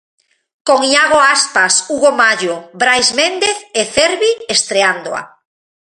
Con 0.67 0.79
Iago 0.91 1.19
Aspas, 1.35 1.73
Hugo 1.91 2.11
Mallo, 2.21 2.55
Brais 2.81 3.09
Méndez 3.19 3.57
e 3.79 3.81
Cervi 3.95 4.31
estreándoa. 4.55 5.21